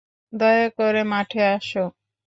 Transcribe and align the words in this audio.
দয়া 0.33 0.67
করে 0.77 1.01
মাঠে 1.11 1.41
আসো। 1.53 1.83